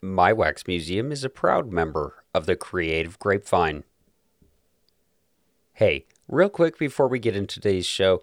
[0.00, 3.84] My Wax Museum is a proud member of the Creative Grapevine.
[5.72, 8.22] Hey, real quick before we get into today's show,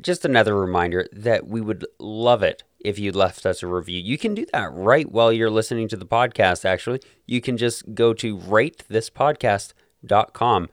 [0.00, 4.00] just another reminder that we would love it if you left us a review.
[4.00, 7.00] You can do that right while you're listening to the podcast, actually.
[7.26, 10.68] You can just go to ratethispodcast.com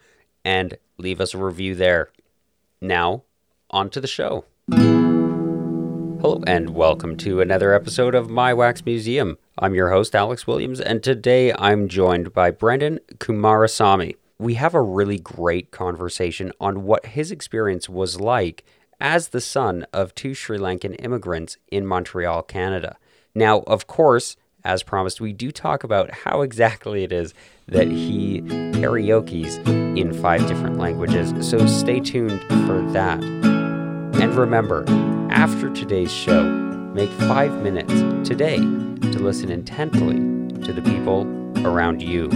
[0.46, 2.10] and leave us a review there.
[2.82, 3.24] Now,
[3.72, 4.44] on to the show.
[6.24, 9.38] Hello, and welcome to another episode of My Wax Museum.
[9.58, 14.16] I'm your host, Alex Williams, and today I'm joined by Brenden Kumarasamy.
[14.40, 18.64] We have a really great conversation on what his experience was like
[19.02, 22.96] as the son of two Sri Lankan immigrants in Montreal, Canada.
[23.36, 27.34] Now, of course, as promised, we do talk about how exactly it is
[27.68, 28.40] that he
[28.72, 33.22] karaoke's in five different languages, so stay tuned for that.
[33.22, 34.86] And remember,
[35.34, 36.44] after today's show,
[36.94, 37.92] make five minutes
[38.28, 40.16] today to listen intently
[40.64, 41.24] to the people
[41.66, 42.30] around you.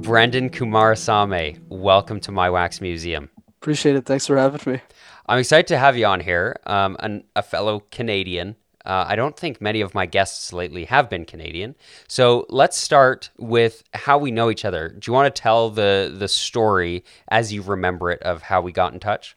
[0.00, 3.28] Brenden Kumarasamy, welcome to My Wax Museum.
[3.60, 4.06] Appreciate it.
[4.06, 4.80] Thanks for having me.
[5.26, 8.56] I'm excited to have you on here, um, an, a fellow Canadian.
[8.86, 11.74] Uh, I don't think many of my guests lately have been Canadian.
[12.08, 14.88] So let's start with how we know each other.
[14.88, 18.72] Do you want to tell the the story as you remember it of how we
[18.72, 19.36] got in touch?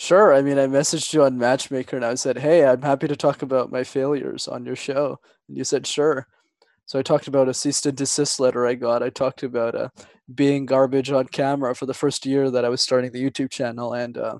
[0.00, 0.32] Sure.
[0.32, 3.42] I mean, I messaged you on Matchmaker and I said, Hey, I'm happy to talk
[3.42, 5.18] about my failures on your show.
[5.48, 6.28] And you said, Sure.
[6.86, 9.02] So I talked about a cease and desist letter I got.
[9.02, 9.88] I talked about uh,
[10.32, 13.92] being garbage on camera for the first year that I was starting the YouTube channel.
[13.92, 14.38] And uh,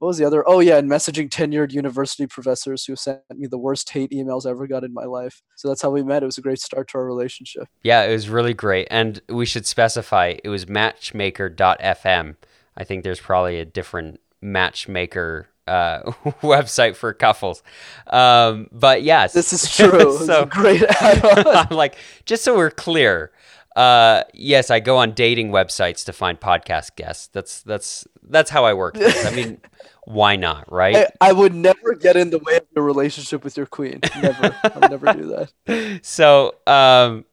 [0.00, 0.46] what was the other?
[0.46, 4.50] Oh, yeah, and messaging tenured university professors who sent me the worst hate emails I
[4.50, 5.40] ever got in my life.
[5.56, 6.22] So that's how we met.
[6.22, 7.68] It was a great start to our relationship.
[7.82, 8.86] Yeah, it was really great.
[8.90, 12.36] And we should specify it was matchmaker.fm.
[12.76, 16.02] I think there's probably a different matchmaker uh,
[16.42, 17.62] website for couples.
[18.06, 20.18] Um, but yes, this is true.
[20.26, 23.32] so great I'm like, just so we're clear.
[23.74, 27.26] Uh, yes, I go on dating websites to find podcast guests.
[27.28, 28.96] That's that's that's how I work.
[28.96, 29.60] I mean,
[30.04, 30.96] why not, right?
[30.96, 33.98] I, I, would never get in the way of your relationship with your queen.
[34.22, 34.54] Never.
[34.62, 36.00] I would never do that.
[36.04, 37.24] So, um,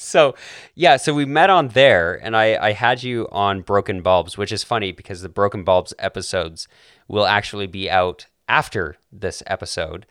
[0.00, 0.34] so
[0.74, 4.52] yeah, so we met on there, and I, I had you on Broken Bulbs, which
[4.52, 6.68] is funny because the Broken Bulbs episodes
[7.06, 10.06] will actually be out after this episode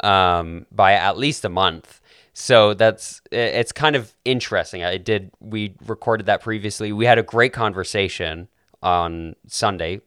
[0.00, 2.00] um, by at least a month.
[2.34, 4.84] So that's it's kind of interesting.
[4.84, 6.92] I did we recorded that previously.
[6.92, 8.48] We had a great conversation
[8.82, 10.00] on Sunday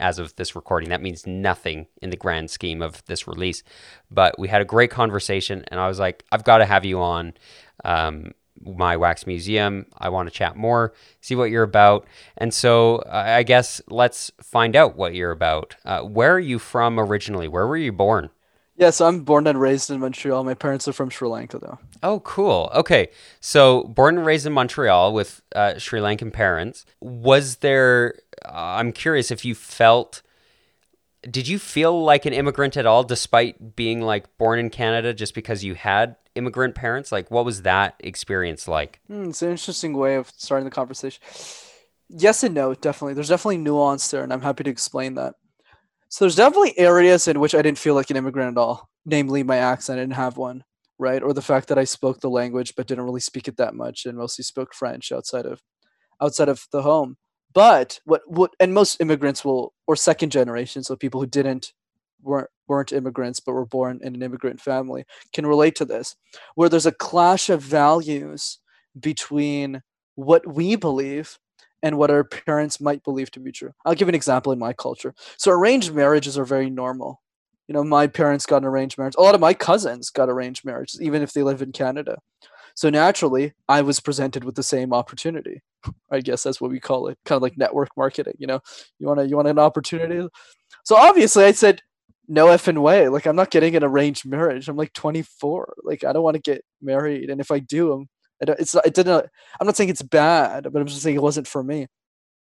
[0.00, 0.88] as of this recording.
[0.88, 3.62] That means nothing in the grand scheme of this release.
[4.10, 7.00] But we had a great conversation, and I was like, I've got to have you
[7.00, 7.34] on.
[7.84, 8.32] Um,
[8.64, 9.86] my wax museum.
[9.96, 12.06] I want to chat more, see what you're about.
[12.36, 15.76] And so I guess let's find out what you're about.
[15.84, 17.48] Uh, where are you from originally?
[17.48, 18.30] Where were you born?
[18.78, 20.44] Yeah, so I'm born and raised in Montreal.
[20.44, 21.78] My parents are from Sri Lanka, though.
[22.02, 22.70] Oh, cool.
[22.74, 23.08] Okay.
[23.40, 26.84] So, born and raised in Montreal with uh, Sri Lankan parents.
[27.00, 30.20] Was there, uh, I'm curious if you felt
[31.22, 35.34] did you feel like an immigrant at all despite being like born in Canada just
[35.34, 37.10] because you had immigrant parents?
[37.10, 39.00] Like what was that experience like?
[39.10, 41.22] Mm, it's an interesting way of starting the conversation.
[42.08, 43.14] Yes and no, definitely.
[43.14, 45.34] There's definitely nuance there and I'm happy to explain that.
[46.08, 49.42] So there's definitely areas in which I didn't feel like an immigrant at all, namely
[49.42, 50.64] my accent I didn't have one,
[50.98, 51.22] right?
[51.22, 54.06] Or the fact that I spoke the language but didn't really speak it that much
[54.06, 55.60] and mostly spoke French outside of
[56.22, 57.16] outside of the home.
[57.56, 61.72] But what what and most immigrants will or second generation, so people who didn't
[62.22, 66.16] weren't weren't immigrants but were born in an immigrant family can relate to this,
[66.54, 68.58] where there's a clash of values
[69.00, 69.80] between
[70.16, 71.38] what we believe
[71.82, 73.72] and what our parents might believe to be true.
[73.86, 75.14] I'll give an example in my culture.
[75.38, 77.22] So arranged marriages are very normal.
[77.68, 79.14] You know, my parents got an arranged marriage.
[79.16, 82.18] A lot of my cousins got arranged marriages, even if they live in Canada.
[82.76, 85.62] So naturally, I was presented with the same opportunity.
[86.10, 88.34] I guess that's what we call it, kind of like network marketing.
[88.38, 88.60] You know,
[88.98, 90.28] you want to you want an opportunity.
[90.84, 91.80] So obviously, I said
[92.28, 93.08] no effing way.
[93.08, 94.68] Like I'm not getting an arranged marriage.
[94.68, 95.74] I'm like 24.
[95.84, 98.08] Like I don't want to get married, and if I do, I'm,
[98.40, 99.26] it's it didn't.
[99.58, 101.86] I'm not saying it's bad, but I'm just saying it wasn't for me.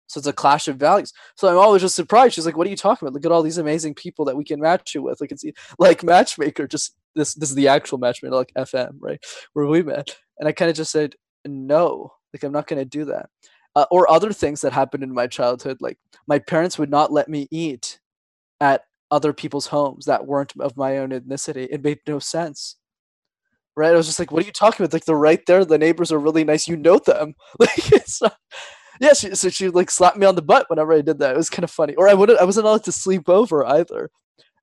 [0.08, 1.12] So it's a clash of values.
[1.36, 2.34] So I'm always just surprised.
[2.34, 3.14] She's like, "What are you talking about?
[3.14, 5.20] Look at all these amazing people that we can match you with.
[5.20, 5.44] Like it's
[5.78, 6.66] like Matchmaker.
[6.66, 7.34] Just this.
[7.34, 9.22] This is the actual Matchmaker, like FM, right,
[9.52, 11.14] where we met." And I kind of just said,
[11.44, 13.30] "No, like I'm not to do that."
[13.76, 17.28] Uh, or other things that happened in my childhood, like my parents would not let
[17.28, 18.00] me eat
[18.60, 21.68] at other people's homes that weren't of my own ethnicity.
[21.70, 22.76] It made no sense.
[23.76, 23.92] Right?
[23.92, 24.92] I was just like, "What are you talking about?
[24.92, 25.64] Like they're right there.
[25.64, 26.68] The neighbors are really nice.
[26.68, 27.34] You know them.
[27.60, 28.36] Like it's." Not,
[29.00, 31.34] yeah, she, so she like slapped me on the butt whenever I did that.
[31.34, 31.94] It was kind of funny.
[31.94, 34.10] Or I wouldn't, I wasn't allowed to sleep over either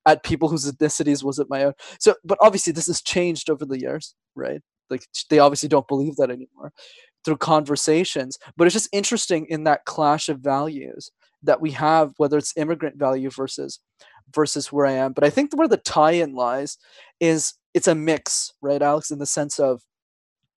[0.06, 1.74] at people whose ethnicities wasn't my own.
[2.00, 4.62] So, but obviously this has changed over the years, right?
[4.90, 6.72] like they obviously don't believe that anymore
[7.24, 11.12] through conversations but it's just interesting in that clash of values
[11.42, 13.80] that we have whether it's immigrant value versus
[14.34, 16.78] versus where i am but i think where the tie-in lies
[17.19, 19.81] is it's a mix right alex in the sense of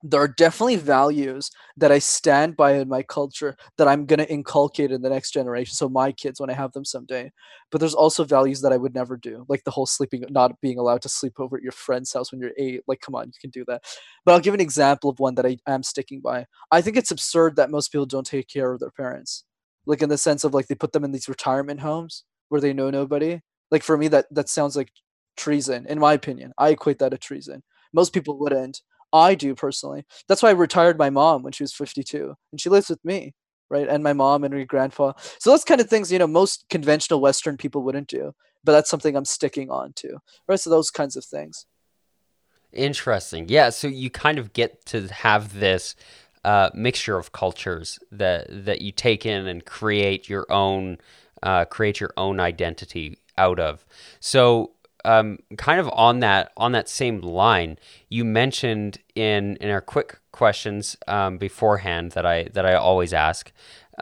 [0.02, 4.30] there are definitely values that I stand by in my culture that I'm going to
[4.30, 5.74] inculcate in the next generation.
[5.74, 7.32] So my kids, when I have them someday,
[7.70, 10.78] but there's also values that I would never do, like the whole sleeping, not being
[10.78, 12.82] allowed to sleep over at your friend's house when you're eight.
[12.86, 13.82] Like, come on, you can do that.
[14.24, 16.46] But I'll give an example of one that I am sticking by.
[16.70, 19.44] I think it's absurd that most people don't take care of their parents,
[19.84, 22.72] like in the sense of like they put them in these retirement homes where they
[22.72, 23.40] know nobody.
[23.70, 24.92] Like for me, that that sounds like
[25.36, 26.52] treason, in my opinion.
[26.56, 27.62] I equate that to treason.
[27.92, 28.80] Most people wouldn't
[29.12, 30.04] I do personally.
[30.28, 33.34] That's why I retired my mom when she was 52, and she lives with me,
[33.70, 33.88] right?
[33.88, 35.12] And my mom and her grandpa.
[35.38, 38.32] So those kind of things, you know, most conventional Western people wouldn't do,
[38.64, 40.60] but that's something I'm sticking on to, right?
[40.60, 41.66] So those kinds of things.
[42.72, 43.46] Interesting.
[43.48, 43.70] Yeah.
[43.70, 45.96] So you kind of get to have this
[46.44, 50.98] uh, mixture of cultures that that you take in and create your own
[51.42, 53.84] uh, create your own identity out of.
[54.20, 54.72] So
[55.08, 57.78] um, kind of on that on that same line,
[58.10, 63.50] you mentioned in in our quick questions um, beforehand that I that I always ask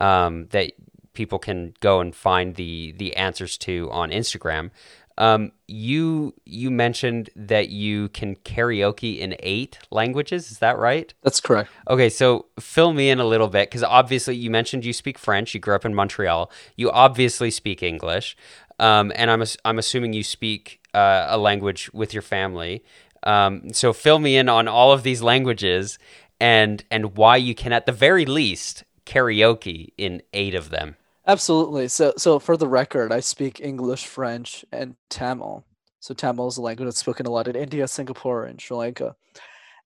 [0.00, 0.72] um, that
[1.12, 4.70] people can go and find the the answers to on Instagram.
[5.18, 10.50] Um, you you mentioned that you can karaoke in eight languages.
[10.50, 11.14] Is that right?
[11.22, 11.70] That's correct.
[11.88, 15.54] Okay, so fill me in a little bit because obviously you mentioned you speak French.
[15.54, 16.50] You grew up in Montreal.
[16.74, 18.36] You obviously speak English,
[18.78, 22.82] um, and I'm I'm assuming you speak uh, a language with your family.
[23.22, 25.98] Um, so fill me in on all of these languages
[26.40, 30.96] and and why you can at the very least karaoke in eight of them.
[31.26, 31.88] Absolutely.
[31.88, 35.64] So so for the record, I speak English, French, and Tamil.
[36.00, 39.16] So Tamil is a language that's spoken a lot in India, Singapore, and Sri Lanka.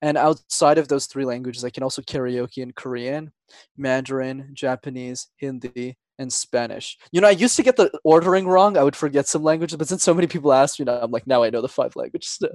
[0.03, 3.33] And outside of those three languages, I can also karaoke in Korean,
[3.77, 6.99] Mandarin, Japanese, Hindi, and Spanish.
[7.13, 8.77] You know, I used to get the ordering wrong.
[8.77, 11.27] I would forget some languages, but since so many people ask me now, I'm like,
[11.27, 12.39] now I know the five languages.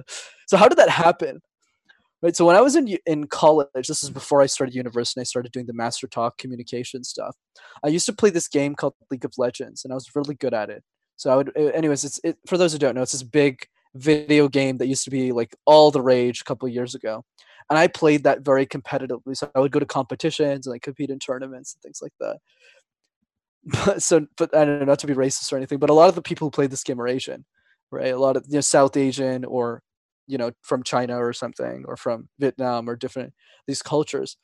[0.46, 1.40] So how did that happen?
[2.22, 2.36] Right.
[2.36, 5.20] So when I was in in college, this is before I started university.
[5.20, 7.36] I started doing the Master Talk communication stuff.
[7.84, 10.54] I used to play this game called League of Legends, and I was really good
[10.54, 10.84] at it.
[11.16, 14.48] So I would, anyways, it's it, for those who don't know, it's this big video
[14.48, 17.24] game that used to be like all the rage a couple years ago
[17.70, 19.36] and I played that very competitively.
[19.36, 22.36] So I would go to competitions and like compete in tournaments and things like that
[23.66, 26.08] but so but I don't know not to be racist or anything, but a lot
[26.08, 27.44] of the people who played this game are Asian,
[27.90, 28.12] right?
[28.14, 29.82] A lot of you know South Asian or
[30.26, 33.34] you know from China or something or from Vietnam or different
[33.66, 34.36] these cultures.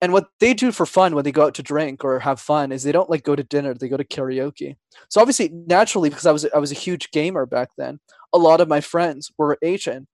[0.00, 2.72] And what they do for fun when they go out to drink or have fun
[2.72, 4.74] is they don't like go to dinner, they go to karaoke.
[5.08, 8.00] So obviously naturally because I was I was a huge gamer back then,
[8.32, 10.08] a lot of my friends were Asian.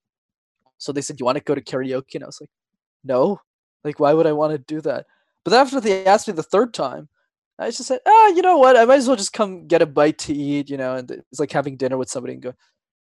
[0.79, 2.51] So they said, "You want to go to karaoke?" And I was like,
[3.05, 3.41] "No."
[3.85, 5.07] Like why would I want to do that?
[5.45, 7.09] But after they asked me the third time,
[7.59, 8.77] I just said, ah, you know what?
[8.77, 11.41] I might as well just come get a bite to eat, you know, and it's
[11.41, 12.55] like having dinner with somebody and go.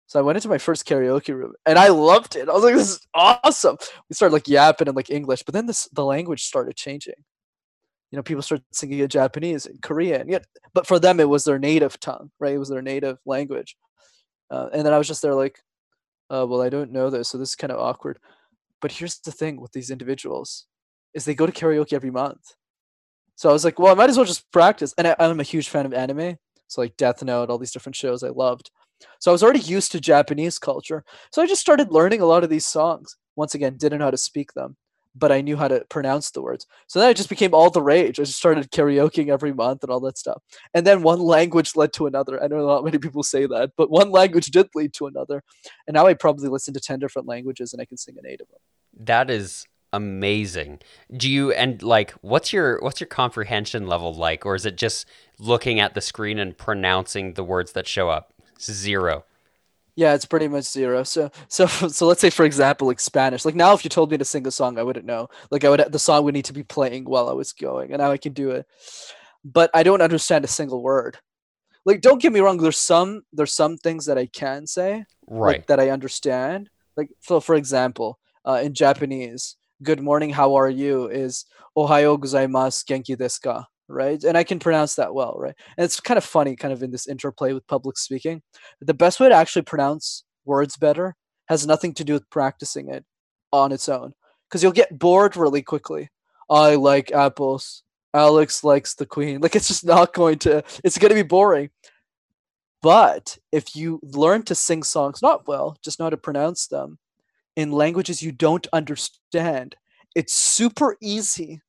[0.08, 2.50] So I went into my first karaoke room and I loved it.
[2.50, 3.78] I was like, this is awesome.
[4.10, 7.16] We started like yapping in like English, but then this the language started changing.
[8.12, 10.28] You know, people started singing in Japanese and Korean.
[10.28, 10.40] Yeah,
[10.74, 12.54] but for them it was their native tongue, right?
[12.54, 13.78] It was their native language.
[14.52, 15.60] Uh, and then I was just there like,
[16.30, 18.20] uh, well, I don't know this, so this is kind of awkward.
[18.82, 20.68] But here's the thing with these individuals,
[21.14, 22.56] is they go to karaoke every month
[23.36, 24.94] so I was like, well, I might as well just practice.
[24.98, 26.38] And I, I'm a huge fan of anime.
[26.68, 28.72] So like Death Note, all these different shows I loved.
[29.20, 31.04] So I was already used to Japanese culture.
[31.32, 33.18] So I just started learning a lot of these songs.
[33.36, 34.78] Once again, didn't know how to speak them,
[35.16, 36.68] but I knew how to pronounce the words.
[36.88, 38.20] So then I just became all the rage.
[38.20, 40.42] I just started karaokeing every month and all that stuff.
[40.74, 42.42] And then one language led to another.
[42.42, 45.44] I know not many people say that, but one language did lead to another.
[45.88, 48.42] And now I probably listen to 10 different languages and I can sing an eight
[48.42, 48.60] of them.
[49.06, 50.80] That is amazing.
[51.16, 55.06] Do you and like what's your what's your comprehension level like or is it just
[55.40, 58.34] looking at the screen and pronouncing the words that show up?
[58.60, 59.24] Zero.
[59.96, 61.04] Yeah, it's pretty much zero.
[61.04, 63.46] So so so let's say for example like Spanish.
[63.46, 65.30] Like now if you told me to sing a song I wouldn't know.
[65.52, 68.02] Like I would the song would need to be playing while I was going and
[68.02, 68.66] now I can do it.
[69.46, 71.20] But I don't understand a single word.
[71.86, 75.58] Like don't get me wrong there's some there's some things that I can say right
[75.58, 76.72] like, that I understand.
[76.98, 81.46] Like so for example, uh, in Japanese, good morning, how are you is
[81.78, 84.24] ohayo gozaimasu, genki desu ka, right?
[84.24, 85.56] And I can pronounce that well, right?
[85.78, 88.42] And it's kind of funny, kind of in this interplay with public speaking.
[88.82, 91.16] The best way to actually pronounce words better
[91.48, 93.04] has nothing to do with practicing it
[93.52, 94.14] on its own,
[94.50, 96.10] because you'll get bored really quickly.
[96.50, 97.84] I like apples.
[98.14, 99.40] Alex likes the queen.
[99.42, 100.64] Like it's just not going to.
[100.84, 101.70] It's going to be boring.
[102.82, 107.00] But if you learn to sing songs not well, just know how to pronounce them,
[107.56, 109.76] in languages you don't understand,
[110.16, 111.62] it's super easy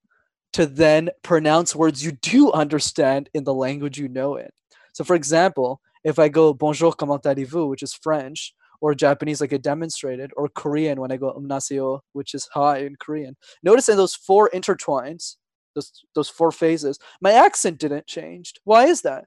[0.53, 4.53] to then pronounce words you do understand in the language you know it.
[4.93, 9.53] So, for example, if I go bonjour, comment allez-vous, which is French, or Japanese, like
[9.53, 13.37] I demonstrated, or Korean when I go umnaseo, which is hi in Korean.
[13.63, 15.37] Notice in those four intertwines,
[15.75, 18.53] those those four phases, my accent didn't change.
[18.65, 19.25] Why is that?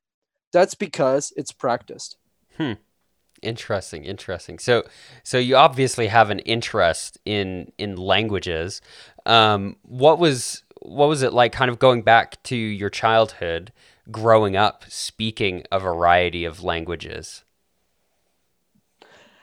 [0.53, 2.17] That's because it's practiced.
[2.55, 2.73] Hmm.
[3.41, 4.59] Interesting, interesting.
[4.59, 4.83] So,
[5.23, 8.81] so you obviously have an interest in in languages.
[9.25, 13.71] Um, what was what was it like, kind of going back to your childhood,
[14.11, 17.43] growing up, speaking a variety of languages?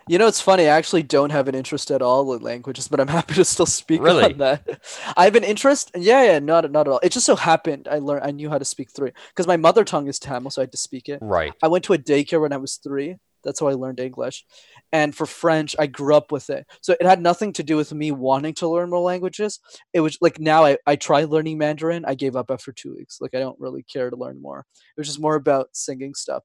[0.06, 0.64] You know, it's funny.
[0.64, 3.66] I actually don't have an interest at all in languages, but I'm happy to still
[3.66, 4.24] speak Really?
[4.24, 4.82] on that.
[5.16, 5.90] I have an interest.
[5.96, 7.00] Yeah, yeah, not not at all.
[7.02, 9.84] It just so happened I learned I knew how to speak three because my mother
[9.84, 11.20] tongue is Tamil, so I had to speak it.
[11.22, 11.52] Right.
[11.62, 13.16] I went to a daycare when I was three.
[13.44, 14.44] That's how I learned English.
[14.92, 16.66] And for French, I grew up with it.
[16.80, 19.60] So it had nothing to do with me wanting to learn more languages.
[19.92, 22.04] It was like now I, I tried learning Mandarin.
[22.04, 23.18] I gave up after two weeks.
[23.20, 24.60] Like I don't really care to learn more.
[24.96, 26.42] It was just more about singing stuff.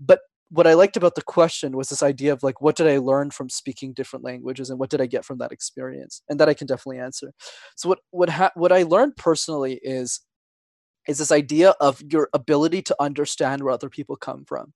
[0.00, 0.20] But
[0.50, 3.30] what I liked about the question was this idea of like, what did I learn
[3.30, 6.22] from speaking different languages and what did I get from that experience?
[6.28, 7.32] And that I can definitely answer.
[7.74, 10.20] So what what ha- what I learned personally is
[11.08, 14.72] is this idea of your ability to understand where other people come from.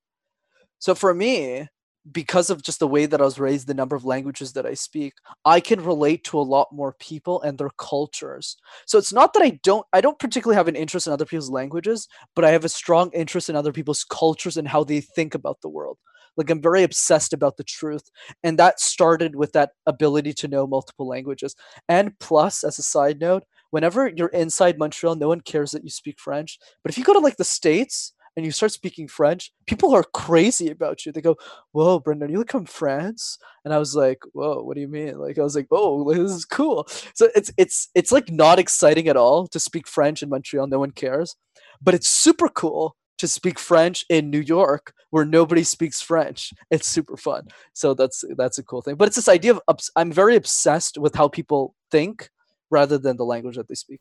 [0.79, 1.69] So for me,
[2.13, 4.75] because of just the way that I was raised, the number of languages that I
[4.75, 5.15] speak,
[5.45, 8.57] I can relate to a lot more people and their cultures.
[8.87, 11.51] So it's not that I don't I don't particularly have an interest in other people's
[11.51, 12.07] languages,
[12.37, 15.61] but I have a strong interest in other people's cultures and how they think about
[15.63, 15.99] the world.
[16.37, 18.11] Like I'm very obsessed about the truth.
[18.45, 21.57] And that started with that ability to know multiple languages.
[21.89, 25.91] And plus, as a side note, whenever you're inside Montreal, no one cares that you
[25.91, 26.59] speak French.
[26.83, 30.05] But if you go to like the States and you start speaking French, people are
[30.05, 31.13] crazy about you.
[31.13, 31.37] They go,
[31.73, 33.39] Whoa, Brenden, you look from France?
[33.65, 35.19] And I was like, Whoa, what do you mean?
[35.19, 36.87] Like I was like, Oh, this is cool.
[37.15, 40.79] So it's it's it's like not exciting at all to speak French in Montreal, no
[40.79, 41.37] one cares.
[41.81, 46.53] But it's super cool to speak French in New York where nobody speaks French.
[46.71, 47.49] It's super fun.
[47.73, 48.97] So that's that's a cool thing.
[48.97, 52.31] But it's this idea of I'm very obsessed with how people think
[52.71, 54.01] rather than the language that they speak.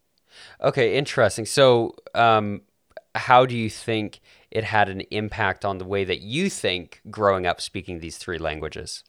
[0.62, 1.46] Okay, interesting.
[1.46, 2.62] So, um,
[3.16, 4.20] how do you think
[4.52, 8.38] it had an impact on the way that you think growing up speaking these three
[8.38, 9.04] languages?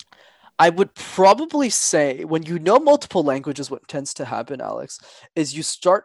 [0.58, 4.98] I would probably say when you know multiple languages, what tends to happen, Alex,
[5.34, 6.04] is you start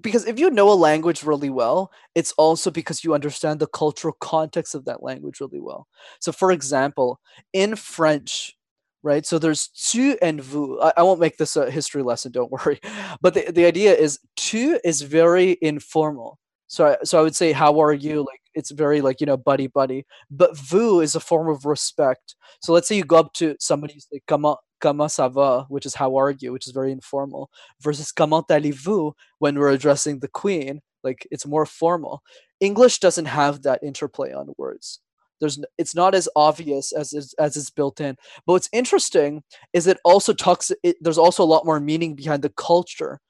[0.00, 4.16] because if you know a language really well, it's also because you understand the cultural
[4.20, 5.86] context of that language really well.
[6.18, 7.20] So, for example,
[7.52, 8.56] in French,
[9.02, 9.26] right?
[9.26, 10.80] So there's tu and vous.
[10.80, 12.80] I, I won't make this a history lesson, don't worry.
[13.20, 16.38] But the, the idea is tu is very informal.
[16.72, 18.20] So so I would say, how are you?
[18.20, 20.06] Like it's very like you know buddy buddy.
[20.30, 22.34] But vous is a form of respect.
[22.62, 25.84] So let's say you go up to somebody, you say comment comment ça va, which
[25.84, 27.50] is how are you, which is very informal,
[27.82, 32.22] versus comment allez-vous when we're addressing the queen, like it's more formal.
[32.60, 35.00] English doesn't have that interplay on words.
[35.40, 38.16] There's it's not as obvious as is, as it's built in.
[38.46, 39.42] But what's interesting
[39.74, 40.72] is it also talks.
[40.82, 43.20] It, there's also a lot more meaning behind the culture.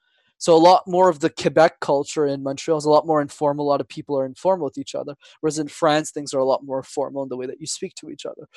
[0.43, 3.65] So a lot more of the Quebec culture in Montreal is a lot more informal.
[3.65, 6.43] A lot of people are informal with each other, whereas in France things are a
[6.43, 8.49] lot more formal in the way that you speak to each other.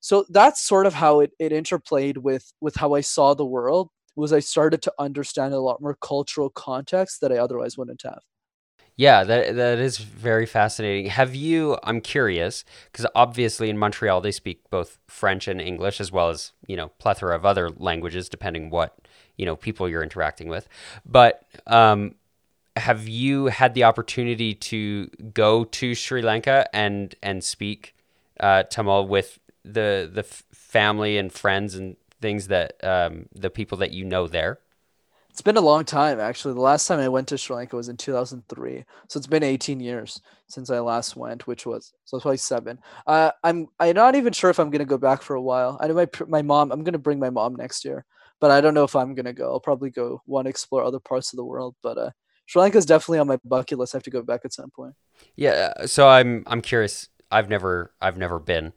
[0.00, 3.90] So that's sort of how it, it interplayed with with how I saw the world.
[4.16, 8.22] Was I started to understand a lot more cultural context that I otherwise wouldn't have.
[8.96, 11.06] Yeah, that that is very fascinating.
[11.06, 11.78] Have you?
[11.84, 16.54] I'm curious because obviously in Montreal they speak both French and English as well as
[16.66, 18.98] you know plethora of other languages depending what
[19.40, 20.68] you know people you're interacting with.
[21.06, 22.14] But um,
[22.76, 27.96] have you had the opportunity to go to Sri Lanka and and speak
[28.38, 33.92] uh, Tamil with the the family and friends and things that um, the people that
[33.92, 34.58] you know there?
[35.30, 36.54] It's been a long time, actually.
[36.54, 39.80] The last time I went to Sri Lanka was in 2003, so it's been 18
[39.80, 42.78] years since I last went, which was so it's probably seven.
[43.06, 45.78] Uh, I'm I'm not even sure if I'm gonna go back for a while.
[45.80, 46.72] I know my my mom.
[46.72, 48.04] I'm gonna bring my mom next year,
[48.40, 49.52] but I don't know if I'm gonna go.
[49.52, 52.10] I'll probably go want to explore other parts of the world, but uh,
[52.46, 53.94] Sri Lanka is definitely on my bucket list.
[53.94, 54.94] I have to go back at some point.
[55.36, 57.08] Yeah, uh, so I'm I'm curious.
[57.30, 58.72] I've never I've never been.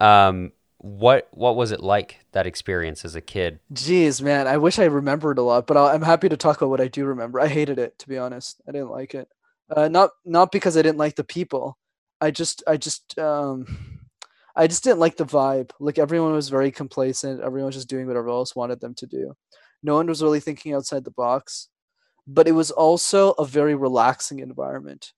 [0.00, 3.60] Um, what what was it like that experience as a kid?
[3.72, 6.70] Jeez, man, I wish I remembered a lot, but I'll, I'm happy to talk about
[6.70, 7.38] what I do remember.
[7.38, 8.60] I hated it, to be honest.
[8.68, 9.28] I didn't like it.
[9.70, 11.78] Uh, not not because I didn't like the people.
[12.20, 13.91] I just I just um
[14.56, 15.70] I just didn't like the vibe.
[15.80, 17.40] Like everyone was very complacent.
[17.40, 19.34] Everyone was just doing whatever else wanted them to do.
[19.82, 21.68] No one was really thinking outside the box.
[22.26, 25.12] But it was also a very relaxing environment.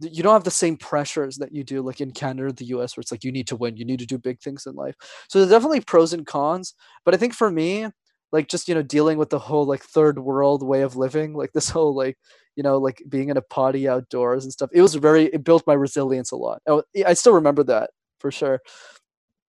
[0.00, 2.96] you don't have the same pressures that you do like in Canada or the US
[2.96, 4.94] where it's like you need to win, you need to do big things in life.
[5.28, 7.88] So there's definitely pros and cons, but I think for me,
[8.32, 11.52] like just you know dealing with the whole like third world way of living, like
[11.52, 12.18] this whole like
[12.56, 14.70] you know like being in a potty outdoors and stuff.
[14.72, 16.62] It was very it built my resilience a lot.
[16.68, 17.90] I, I still remember that
[18.26, 18.60] for sure.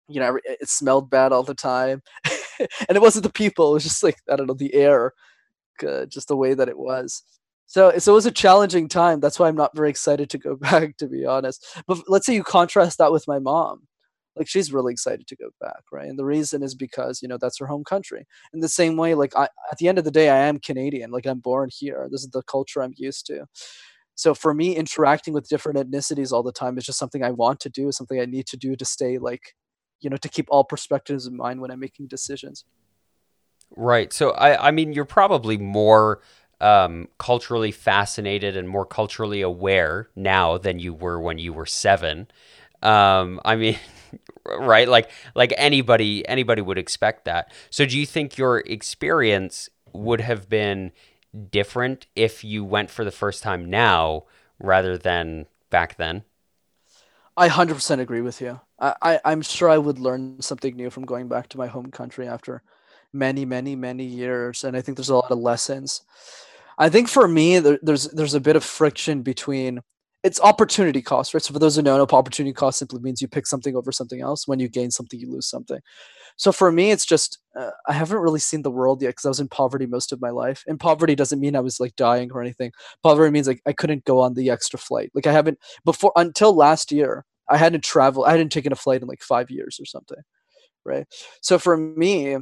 [0.08, 2.02] You know, it smelled bad all the time,
[2.58, 5.12] and it wasn't the people; it was just like I don't know the air,
[5.86, 7.22] uh, just the way that it was.
[7.66, 9.20] So, so it was a challenging time.
[9.20, 11.66] That's why I'm not very excited to go back, to be honest.
[11.88, 13.86] But let's say you contrast that with my mom.
[14.36, 16.08] Like she's really excited to go back, right?
[16.08, 18.26] And the reason is because you know that's her home country.
[18.54, 21.10] In the same way, like I, at the end of the day, I am Canadian.
[21.10, 22.08] Like I'm born here.
[22.10, 23.46] This is the culture I'm used to.
[24.16, 27.60] So for me, interacting with different ethnicities all the time is just something I want
[27.60, 29.54] to do, something I need to do to stay like,
[30.00, 32.64] you know, to keep all perspectives in mind when I'm making decisions.
[33.76, 34.12] Right.
[34.12, 36.22] So I, I mean, you're probably more
[36.60, 42.28] um, culturally fascinated and more culturally aware now than you were when you were seven.
[42.82, 43.78] Um, I mean,
[44.58, 44.88] right?
[44.88, 47.52] Like like anybody anybody would expect that.
[47.68, 50.92] So do you think your experience would have been
[51.50, 54.24] different if you went for the first time now
[54.58, 56.24] rather than back then?
[57.36, 58.60] I 100% agree with you.
[58.80, 61.90] I, I, I'm sure I would learn something new from going back to my home
[61.90, 62.62] country after
[63.12, 64.64] many, many, many years.
[64.64, 66.02] And I think there's a lot of lessons.
[66.78, 69.82] I think for me, there, there's there's a bit of friction between
[70.26, 71.42] it's opportunity cost, right?
[71.42, 74.20] So for those who don't know, opportunity cost simply means you pick something over something
[74.20, 74.48] else.
[74.48, 75.78] When you gain something, you lose something.
[76.36, 79.28] So for me, it's just uh, I haven't really seen the world yet because I
[79.28, 80.64] was in poverty most of my life.
[80.66, 82.72] And poverty doesn't mean I was like dying or anything.
[83.04, 85.12] Poverty means like I couldn't go on the extra flight.
[85.14, 87.24] Like I haven't before until last year.
[87.48, 88.26] I hadn't traveled.
[88.26, 90.18] I hadn't taken a flight in like five years or something,
[90.84, 91.06] right?
[91.40, 92.36] So for me,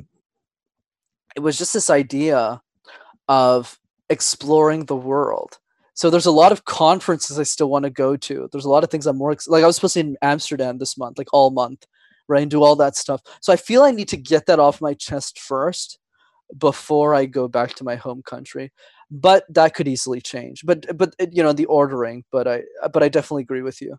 [1.36, 2.62] it was just this idea
[3.28, 5.58] of exploring the world.
[5.94, 8.48] So there's a lot of conferences I still want to go to.
[8.50, 10.16] There's a lot of things I'm more ex- like I was supposed to be in
[10.22, 11.86] Amsterdam this month, like all month,
[12.28, 13.22] right, and do all that stuff.
[13.40, 15.98] So I feel I need to get that off my chest first
[16.58, 18.72] before I go back to my home country.
[19.08, 20.62] But that could easily change.
[20.64, 22.24] But but you know the ordering.
[22.32, 23.96] But I but I definitely agree with you.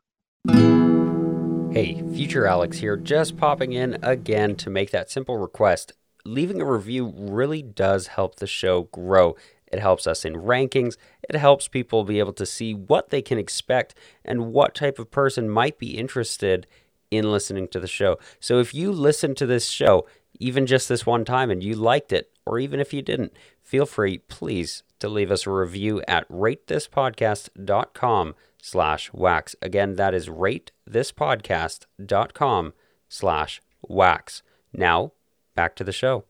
[1.72, 5.94] Hey, future Alex here, just popping in again to make that simple request.
[6.26, 9.36] Leaving a review really does help the show grow.
[9.72, 10.98] It helps us in rankings.
[11.28, 15.12] It helps people be able to see what they can expect and what type of
[15.12, 16.68] person might be interested
[17.12, 18.18] in listening to the show.
[18.40, 20.08] So if you listen to this show,
[20.40, 23.86] even just this one time, and you liked it, or even if you didn't, feel
[23.86, 29.56] free, please, to leave us a review at ratethispodcast.com slash wax.
[29.62, 32.74] Again, that is ratethispodcast.com
[33.08, 34.44] slash wax.
[34.74, 35.14] Now,
[35.56, 36.26] back to the show.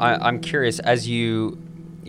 [0.00, 1.58] I, am curious as you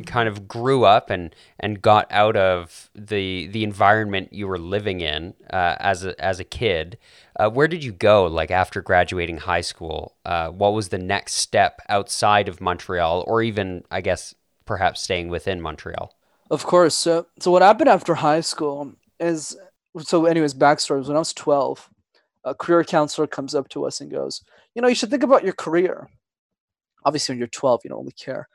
[0.06, 5.02] kind of grew up and and got out of the the environment you were living
[5.02, 6.98] in uh, as a as a kid.
[7.40, 8.26] Uh, where did you go?
[8.26, 13.42] Like after graduating high school, uh, what was the next step outside of Montreal, or
[13.42, 16.16] even I guess perhaps staying within Montreal?
[16.50, 16.96] Of course.
[16.96, 19.58] So so what happened after high school is
[20.00, 20.26] so.
[20.26, 21.90] Anyways, backstory is when I was twelve,
[22.44, 24.42] a career counselor comes up to us and goes,
[24.76, 26.10] "You know, you should think about your career."
[27.04, 28.48] Obviously when you're 12 you don't really care.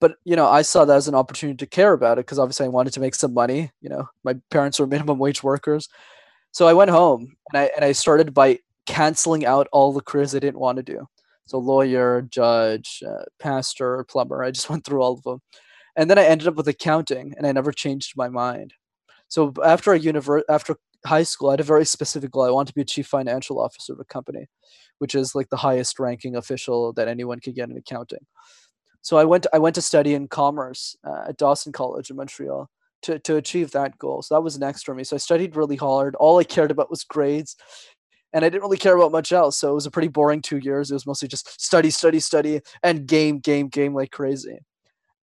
[0.00, 2.66] But you know i saw that as an opportunity to care about it because obviously
[2.66, 5.88] i wanted to make some money you know my parents were minimum wage workers.
[6.52, 10.34] So i went home and i and i started by canceling out all the careers
[10.34, 11.06] i didn't want to do.
[11.46, 15.40] So lawyer judge uh, pastor plumber i just went through all of them
[15.96, 18.74] and then i ended up with accounting and i never changed my mind.
[19.28, 22.68] So after a univer- after high school i had a very specific goal i wanted
[22.68, 24.46] to be a chief financial officer of a company
[25.02, 28.24] which is like the highest ranking official that anyone could get in accounting.
[29.00, 32.70] So I went I went to study in commerce uh, at Dawson College in Montreal
[33.02, 34.22] to to achieve that goal.
[34.22, 35.02] So that was next for me.
[35.02, 36.14] So I studied really hard.
[36.14, 37.56] All I cared about was grades.
[38.32, 39.58] And I didn't really care about much else.
[39.58, 40.92] So it was a pretty boring two years.
[40.92, 44.60] It was mostly just study, study, study, and game, game, game like crazy.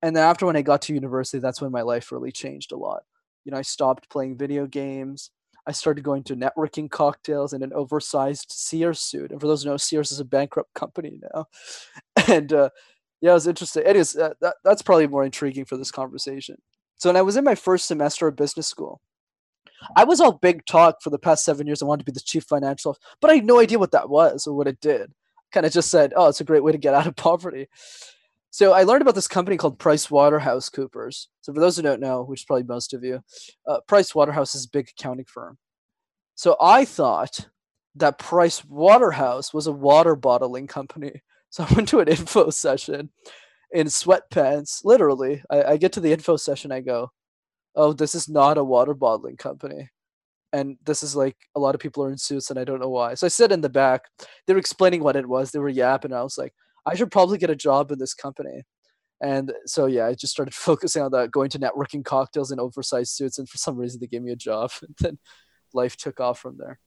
[0.02, 2.78] And then after when I got to university, that's when my life really changed a
[2.78, 3.04] lot.
[3.46, 5.32] You know, I stopped playing video games.
[5.70, 9.32] I started going to networking cocktails in an oversized Sears suit.
[9.32, 11.46] And for those who know, Sears is a bankrupt company now.
[12.28, 12.70] And uh,
[13.22, 13.84] yeah, it was interesting.
[13.84, 16.58] Anyways, uh, that, that's probably more intriguing for this conversation.
[16.96, 19.00] So when I was in my first semester of business school,
[19.96, 21.82] I was all big talk for the past seven years.
[21.82, 24.48] I wanted to be the chief financial, but I had no idea what that was
[24.48, 25.12] or what it did.
[25.52, 27.68] Kind of just said, "Oh, it's a great way to get out of poverty."
[28.52, 31.30] So I learned about this company called Price Waterhouse Coopers.
[31.42, 33.24] So for those who don't know, which is probably most of you,
[33.68, 35.58] uh, Price Waterhouse is a big accounting firm.
[36.36, 37.48] So I thought
[37.96, 41.22] that Price Waterhouse was a water bottling company.
[41.52, 43.10] So I went to an info session
[43.72, 44.86] in sweatpants.
[44.86, 46.72] Literally, I, I get to the info session.
[46.72, 47.12] I go,
[47.76, 49.90] oh, this is not a water bottling company.
[50.54, 52.90] And this is like a lot of people are in suits and I don't know
[52.90, 53.16] why.
[53.16, 54.04] So I sit in the back.
[54.46, 55.50] They were explaining what it was.
[55.50, 56.14] They were yapping.
[56.14, 56.54] I was like,
[56.86, 58.63] I should probably get a job in this company.
[59.22, 63.12] And so yeah, I just started focusing on that, going to networking cocktails in oversized
[63.12, 64.72] suits, and for some reason they gave me a job.
[64.82, 65.20] And then
[65.74, 66.80] life took off from there.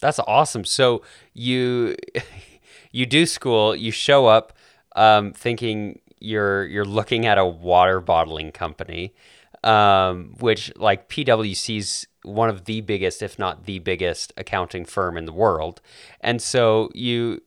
[0.00, 0.64] That's awesome.
[0.64, 1.96] So you
[2.92, 4.52] you do school, you show up
[4.94, 9.14] um, thinking you're you're looking at a water bottling company,
[9.62, 15.26] um, which like PwC's one of the biggest, if not the biggest, accounting firm in
[15.26, 15.80] the world,
[16.20, 17.40] and so you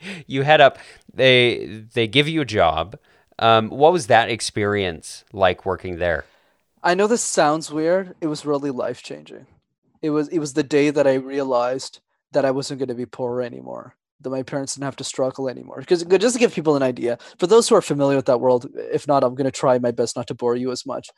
[0.26, 0.78] you head up.
[1.12, 2.98] They they give you a job.
[3.38, 6.24] Um, what was that experience like working there?
[6.82, 8.14] I know this sounds weird.
[8.20, 9.46] It was really life changing.
[10.02, 12.00] It was it was the day that I realized
[12.32, 13.94] that I wasn't going to be poor anymore.
[14.20, 15.80] That my parents didn't have to struggle anymore.
[15.80, 18.66] Because just to give people an idea, for those who are familiar with that world,
[18.74, 21.10] if not, I'm going to try my best not to bore you as much.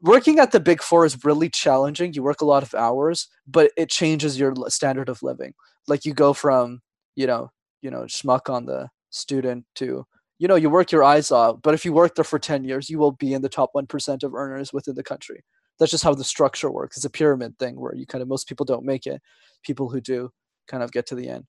[0.00, 2.14] Working at the Big Four is really challenging.
[2.14, 5.52] You work a lot of hours, but it changes your standard of living.
[5.86, 6.80] Like you go from
[7.16, 7.50] you know
[7.82, 10.04] you know schmuck on the student to
[10.38, 12.88] you know you work your eyes out but if you work there for 10 years
[12.88, 15.42] you will be in the top 1% of earners within the country.
[15.78, 16.96] That's just how the structure works.
[16.96, 19.20] It's a pyramid thing where you kind of most people don't make it.
[19.62, 20.30] People who do
[20.68, 21.44] kind of get to the end.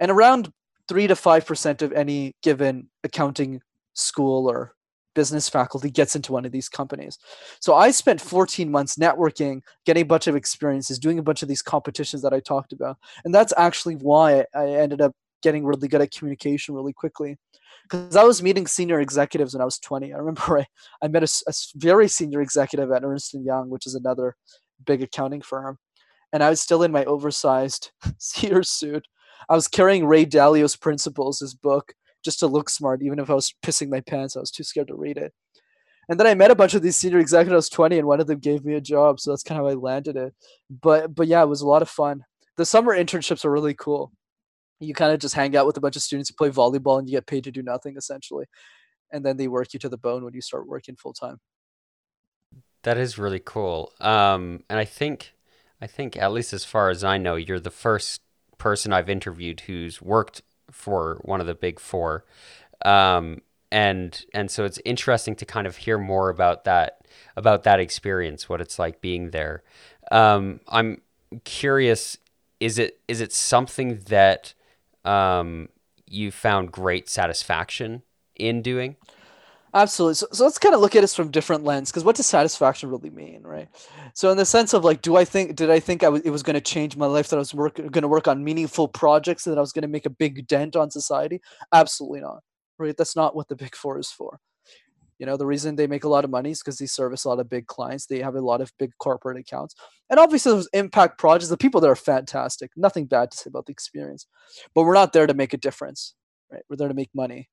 [0.00, 0.52] And around
[0.88, 3.60] 3 to 5% of any given accounting
[3.94, 4.72] school or
[5.14, 7.18] business faculty gets into one of these companies.
[7.60, 11.48] So I spent 14 months networking, getting a bunch of experiences, doing a bunch of
[11.48, 12.98] these competitions that I talked about.
[13.24, 17.36] And that's actually why I ended up getting really good at communication really quickly
[17.88, 20.12] because I was meeting senior executives when I was 20.
[20.12, 20.66] I remember I,
[21.02, 24.36] I met a, a, very senior executive at Ernst & Young, which is another
[24.84, 25.78] big accounting firm.
[26.32, 29.06] And I was still in my oversized Sears suit.
[29.48, 31.94] I was carrying Ray Dalio's Principles, his book,
[32.28, 34.36] just to look smart, even if I was pissing my pants.
[34.36, 35.32] I was too scared to read it.
[36.08, 38.38] And then I met a bunch of these senior executives, 20, and one of them
[38.38, 39.20] gave me a job.
[39.20, 40.34] So that's kind of how I landed it.
[40.70, 42.24] But but yeah, it was a lot of fun.
[42.56, 44.12] The summer internships are really cool
[44.80, 47.08] you kind of just hang out with a bunch of students, you play volleyball, and
[47.08, 48.46] you get paid to do nothing essentially.
[49.10, 51.38] And then they work you to the bone when you start working full time.
[52.82, 53.92] That is really cool.
[54.00, 55.34] Um, and I think,
[55.80, 58.20] I think at least as far as I know, you're the first
[58.56, 62.24] person I've interviewed who's worked for one of the big four.
[62.84, 67.80] Um, and and so it's interesting to kind of hear more about that about that
[67.80, 69.62] experience, what it's like being there.
[70.10, 71.02] Um, I'm
[71.44, 72.16] curious
[72.60, 74.54] is it is it something that
[75.04, 75.68] um,
[76.06, 78.02] you found great satisfaction
[78.36, 78.96] in doing?
[79.74, 80.14] Absolutely.
[80.14, 82.88] So, so let's kind of look at this from different lens because what does satisfaction
[82.88, 83.68] really mean, right?
[84.14, 86.42] So in the sense of like, do I think did I think I it was
[86.42, 89.46] going to change my life that I was work going to work on meaningful projects
[89.46, 91.40] and that I was going to make a big dent on society?
[91.72, 92.42] Absolutely not.
[92.78, 92.96] Right?
[92.96, 94.38] That's not what the big four is for.
[95.18, 97.28] You know, the reason they make a lot of money is because they service a
[97.28, 98.06] lot of big clients.
[98.06, 99.74] They have a lot of big corporate accounts.
[100.08, 102.70] And obviously, those impact projects, the people there are fantastic.
[102.76, 104.26] Nothing bad to say about the experience.
[104.74, 106.14] But we're not there to make a difference,
[106.52, 106.62] right?
[106.70, 107.48] We're there to make money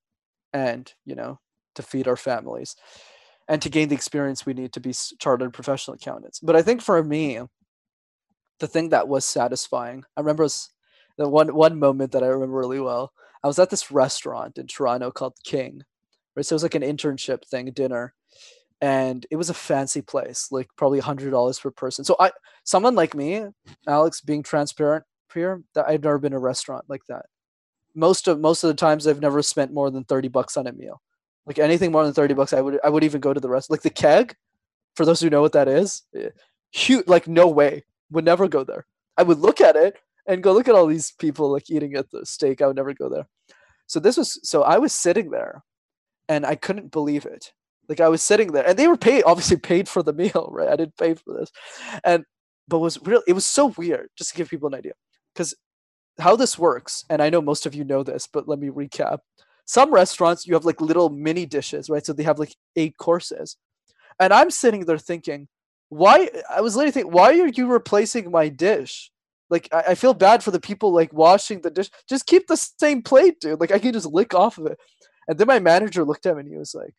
[0.53, 1.39] and, you know,
[1.75, 2.75] to feed our families
[3.47, 6.39] and to gain the experience we need to be chartered professional accountants.
[6.39, 7.41] But I think for me,
[8.59, 10.71] the thing that was satisfying, I remember was
[11.17, 13.11] the one one moment that I remember really well.
[13.43, 15.83] I was at this restaurant in Toronto called King,
[16.35, 16.45] right?
[16.45, 18.13] So it was like an internship thing, dinner,
[18.81, 22.03] and it was a fancy place, like probably hundred dollars per person.
[22.05, 22.31] So I,
[22.63, 23.45] someone like me,
[23.87, 27.25] Alex, being transparent here, that I've never been a restaurant like that.
[27.93, 30.71] Most of most of the times, I've never spent more than thirty bucks on a
[30.71, 31.01] meal.
[31.45, 33.69] Like anything more than thirty bucks, I would I would even go to the rest.
[33.69, 34.35] Like the keg,
[34.95, 36.29] for those who know what that is, eh,
[36.71, 37.07] huge.
[37.07, 38.85] Like no way, would never go there.
[39.17, 42.09] I would look at it and go look at all these people like eating at
[42.11, 42.61] the steak.
[42.61, 43.27] I would never go there.
[43.87, 45.63] So this was so I was sitting there
[46.27, 47.53] and I couldn't believe it.
[47.87, 50.69] Like I was sitting there, and they were paid, obviously paid for the meal, right?
[50.69, 51.51] I didn't pay for this,
[52.03, 52.25] and
[52.67, 53.21] but was real.
[53.27, 54.09] It was so weird.
[54.17, 54.93] Just to give people an idea,
[55.33, 55.55] because
[56.19, 59.19] how this works, and I know most of you know this, but let me recap.
[59.65, 62.05] Some restaurants you have like little mini dishes, right?
[62.05, 63.57] So they have like eight courses,
[64.19, 65.47] and I'm sitting there thinking,
[65.89, 66.29] why?
[66.49, 69.11] I was literally thinking, why are you replacing my dish?
[69.49, 71.89] Like I, I feel bad for the people like washing the dish.
[72.09, 73.59] Just keep the same plate, dude.
[73.59, 74.79] Like I can just lick off of it.
[75.27, 76.93] And then my manager looked at me and he was like,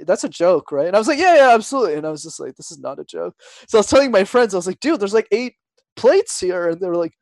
[0.00, 0.86] that's a joke, right?
[0.86, 1.94] And I was like, yeah, yeah, absolutely.
[1.94, 3.34] And I was just like, this is not a joke.
[3.66, 5.54] So I was telling my friends, I was like, dude, there's like eight
[5.96, 6.68] plates here.
[6.68, 7.14] And they were like,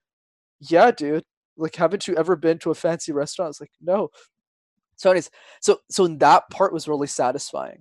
[0.60, 1.24] yeah, dude.
[1.56, 3.46] Like, haven't you ever been to a fancy restaurant?
[3.46, 4.08] I was like, no.
[4.98, 5.30] So, anyways,
[5.62, 7.80] so so that part was really satisfying.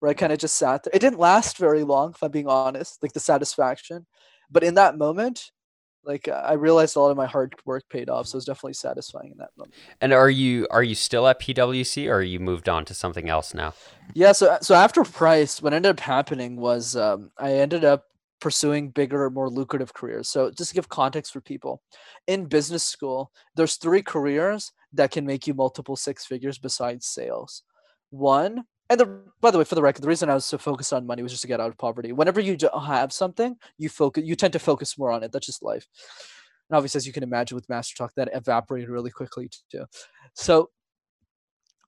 [0.00, 0.92] Where I kind of just sat there.
[0.94, 4.06] It didn't last very long, if I'm being honest, like the satisfaction.
[4.48, 5.50] But in that moment,
[6.04, 8.44] Like uh, I realized a lot of my hard work paid off, so it was
[8.44, 9.74] definitely satisfying in that moment.
[10.00, 13.28] And are you are you still at PwC, or are you moved on to something
[13.28, 13.74] else now?
[14.14, 18.04] Yeah, so so after Price, what ended up happening was um, I ended up
[18.40, 20.28] pursuing bigger, more lucrative careers.
[20.28, 21.82] So just to give context for people,
[22.26, 27.62] in business school, there's three careers that can make you multiple six figures besides sales.
[28.10, 30.92] One, and the, by the way, for the record, the reason I was so focused
[30.92, 32.12] on money was just to get out of poverty.
[32.12, 35.30] Whenever you have something, you focus, you tend to focus more on it.
[35.30, 35.86] That's just life.
[36.70, 39.84] And obviously, as you can imagine with Master Talk, that evaporated really quickly too.
[40.34, 40.70] So,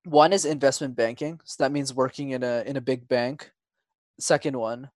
[0.04, 1.40] one is investment banking.
[1.44, 3.50] So that means working in a in a big bank.
[4.18, 4.90] Second one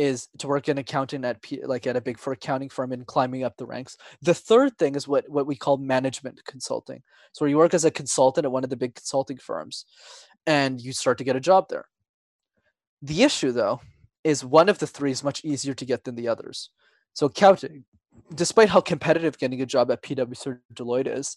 [0.00, 3.06] is to work in accounting at P, like at a big four accounting firm and
[3.06, 3.98] climbing up the ranks.
[4.22, 7.02] The third thing is what what we call management consulting.
[7.32, 9.84] So where you work as a consultant at one of the big consulting firms,
[10.46, 11.84] and you start to get a job there.
[13.02, 13.82] The issue though
[14.24, 16.70] is one of the three is much easier to get than the others.
[17.12, 17.84] So accounting,
[18.34, 21.36] despite how competitive getting a job at PwC or Deloitte is,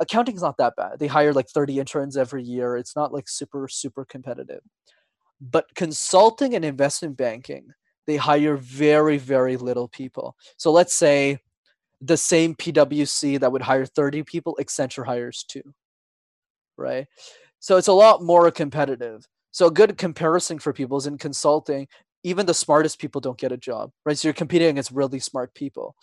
[0.00, 0.98] accounting is not that bad.
[0.98, 2.76] They hire like 30 interns every year.
[2.76, 4.62] It's not like super super competitive.
[5.40, 7.74] But consulting and investment banking
[8.06, 10.36] they hire very, very little people.
[10.56, 11.38] So let's say
[12.00, 15.62] the same PwC that would hire 30 people, Accenture hires two,
[16.76, 17.06] right?
[17.60, 19.26] So it's a lot more competitive.
[19.52, 21.86] So a good comparison for people is in consulting,
[22.24, 24.18] even the smartest people don't get a job, right?
[24.18, 25.94] So you're competing against really smart people.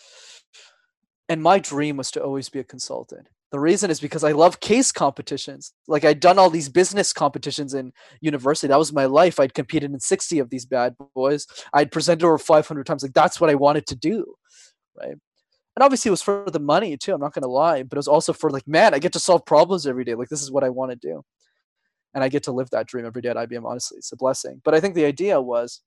[1.27, 3.27] And my dream was to always be a consultant.
[3.51, 5.73] The reason is because I love case competitions.
[5.87, 8.67] Like I'd done all these business competitions in university.
[8.67, 9.39] That was my life.
[9.39, 11.47] I'd competed in 60 of these bad boys.
[11.73, 13.01] I'd presented over 500 times.
[13.01, 14.35] Like that's what I wanted to do.
[14.95, 15.15] Right.
[15.75, 17.13] And obviously it was for the money too.
[17.13, 19.19] I'm not going to lie, but it was also for like, man, I get to
[19.19, 20.13] solve problems every day.
[20.13, 21.23] Like this is what I want to do.
[22.13, 23.65] And I get to live that dream every day at IBM.
[23.65, 24.61] Honestly, it's a blessing.
[24.63, 25.81] But I think the idea was,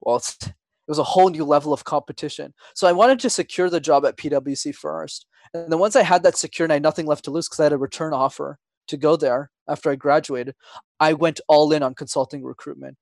[0.00, 0.52] well, it's, it
[0.90, 2.52] was a whole new level of competition.
[2.74, 5.26] So I wanted to secure the job at PwC first.
[5.54, 7.60] And then once I had that secured and I had nothing left to lose because
[7.60, 10.54] I had a return offer to go there after I graduated,
[11.00, 12.96] I went all in on consulting recruitment.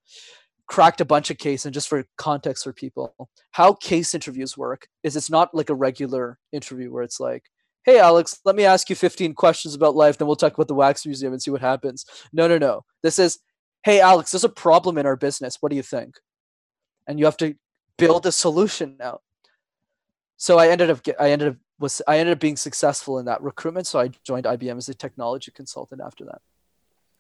[0.66, 3.14] Cracked a bunch of cases, and just for context for people,
[3.50, 7.44] how case interviews work is it's not like a regular interview where it's like,
[7.84, 10.74] hey alex let me ask you 15 questions about life then we'll talk about the
[10.74, 13.40] wax museum and see what happens no no no this is
[13.82, 16.14] hey alex there's a problem in our business what do you think
[17.06, 17.54] and you have to
[17.96, 19.20] build a solution now.
[20.36, 23.26] So I ended up get, I ended up was I ended up being successful in
[23.26, 23.86] that recruitment.
[23.86, 26.40] So I joined IBM as a technology consultant after that.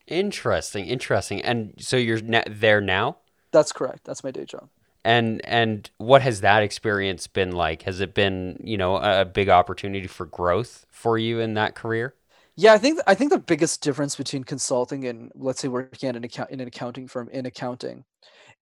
[0.06, 1.40] Interesting, interesting.
[1.42, 3.18] And so you're there now.
[3.52, 4.04] That's correct.
[4.04, 4.68] That's my day job.
[5.04, 7.82] And and what has that experience been like?
[7.82, 12.14] Has it been you know a big opportunity for growth for you in that career?
[12.56, 16.16] Yeah, I think I think the biggest difference between consulting and let's say working at
[16.16, 18.04] an account in an accounting firm in accounting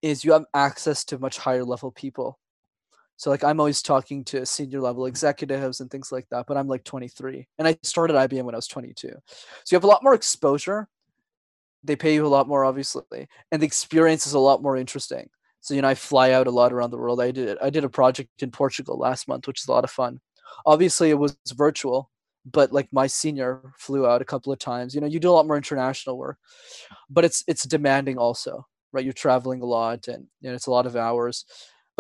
[0.01, 2.39] is you have access to much higher level people.
[3.23, 6.67] So like I'm always talking to senior level executives and things like that, but I'm
[6.67, 9.07] like 23 and I started IBM when I was 22.
[9.07, 9.15] So
[9.71, 10.89] you have a lot more exposure.
[11.85, 15.31] They pay you a lot more obviously, and the experience is a lot more interesting.
[15.61, 17.21] So you know I fly out a lot around the world.
[17.21, 19.91] I did I did a project in Portugal last month, which is a lot of
[19.93, 20.19] fun.
[20.67, 22.11] Obviously it was virtual,
[22.45, 24.97] but like my senior flew out a couple of times.
[24.97, 26.39] You know, you do a lot more international work,
[27.09, 29.05] but it's it's demanding also right?
[29.05, 31.45] You're traveling a lot and you know, it's a lot of hours.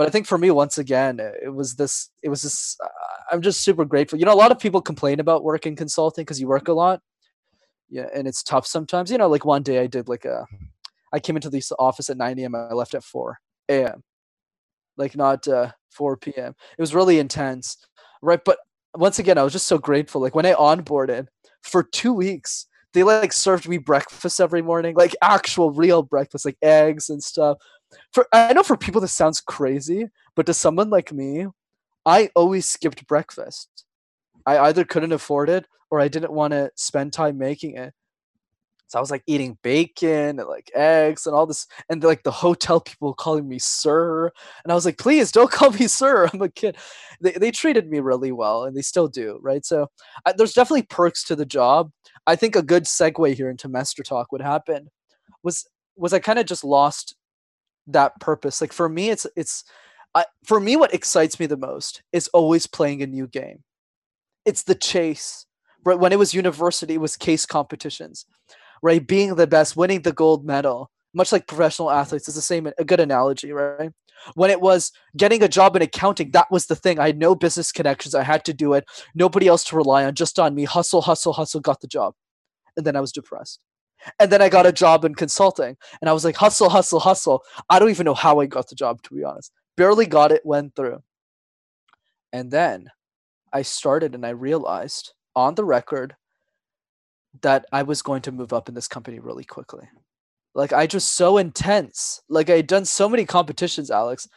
[0.03, 2.88] But I think for me, once again, it was this, it was this, uh,
[3.31, 4.19] I'm just super grateful.
[4.19, 6.73] You know, a lot of people complain about work in consulting because you work a
[6.73, 7.01] lot.
[7.88, 8.09] Yeah.
[8.12, 9.12] And it's tough sometimes.
[9.12, 10.45] You know, like one day I did like a,
[11.12, 12.57] I came into this office at 9 a.m.
[12.57, 13.38] I left at 4
[13.69, 14.03] a.m.
[14.97, 16.57] Like not uh, 4 p.m.
[16.77, 17.77] It was really intense.
[18.23, 18.41] Right.
[18.45, 18.59] But
[18.97, 20.21] once again, I was just so grateful.
[20.21, 21.29] Like when I onboarded
[21.62, 26.59] for two weeks, they like served me breakfast every morning, like actual real breakfast, like
[26.61, 27.59] eggs and stuff.
[28.12, 31.46] For I know for people this sounds crazy, but to someone like me,
[32.05, 33.85] I always skipped breakfast.
[34.46, 37.92] I either couldn't afford it or I didn't want to spend time making it.
[38.92, 42.31] So I was like eating bacon and like eggs and all this, and like the
[42.31, 44.31] hotel people calling me sir,
[44.62, 46.28] and I was like, please don't call me sir.
[46.31, 46.76] I'm a kid.
[47.20, 49.64] They they treated me really well, and they still do, right?
[49.64, 49.88] So
[50.26, 51.90] I, there's definitely perks to the job.
[52.26, 54.90] I think a good segue here into Master Talk would happen
[55.42, 57.16] was was I kind of just lost
[57.88, 58.61] that purpose.
[58.61, 59.64] Like for me, it's it's
[60.14, 63.62] I, for me what excites me the most is always playing a new game.
[64.45, 65.47] It's the chase.
[65.85, 68.27] Right when it was university, it was case competitions
[68.83, 69.07] right?
[69.07, 72.85] Being the best, winning the gold medal, much like professional athletes, is the same, a
[72.85, 73.92] good analogy, right?
[74.35, 76.99] When it was getting a job in accounting, that was the thing.
[76.99, 78.14] I had no business connections.
[78.14, 78.85] I had to do it.
[79.14, 80.64] Nobody else to rely on, just on me.
[80.64, 82.14] Hustle, hustle, hustle, got the job.
[82.77, 83.61] And then I was depressed.
[84.19, 85.77] And then I got a job in consulting.
[86.01, 87.45] And I was like, hustle, hustle, hustle.
[87.71, 89.53] I don't even know how I got the job, to be honest.
[89.77, 91.03] Barely got it, went through.
[92.33, 92.91] And then
[93.53, 96.17] I started and I realized on the record
[97.43, 99.88] that I was going to move up in this company really quickly.
[100.55, 102.21] Like I just so intense.
[102.29, 104.29] Like I had done so many competitions, Alex.